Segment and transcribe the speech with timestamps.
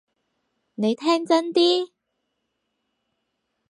[0.73, 1.91] 你聽真啲！